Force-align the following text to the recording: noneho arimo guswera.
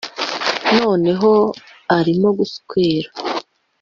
noneho 0.77 1.31
arimo 1.97 2.29
guswera. 2.37 3.09